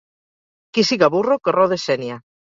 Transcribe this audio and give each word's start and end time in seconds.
Qui 0.77 0.83
siga 0.91 1.09
burro 1.15 1.37
que 1.43 1.53
rode 1.57 1.79
sénia. 1.83 2.17